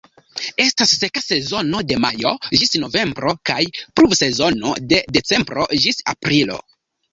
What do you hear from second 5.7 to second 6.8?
ĝis aprilo.